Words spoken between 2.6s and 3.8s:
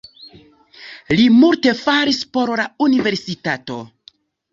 la universitato.